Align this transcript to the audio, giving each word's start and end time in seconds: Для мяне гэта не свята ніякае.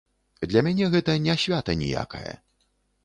Для 0.53 0.63
мяне 0.67 0.87
гэта 0.95 1.15
не 1.27 1.35
свята 1.43 1.77
ніякае. 1.83 2.33